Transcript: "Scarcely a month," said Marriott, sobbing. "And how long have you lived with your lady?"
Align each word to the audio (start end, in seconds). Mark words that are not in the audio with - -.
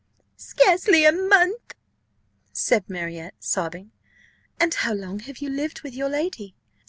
"Scarcely 0.37 1.05
a 1.05 1.11
month," 1.11 1.75
said 2.51 2.89
Marriott, 2.89 3.35
sobbing. 3.37 3.91
"And 4.59 4.73
how 4.73 4.93
long 4.95 5.19
have 5.19 5.37
you 5.43 5.49
lived 5.51 5.81
with 5.83 5.93
your 5.93 6.09
lady?" 6.09 6.55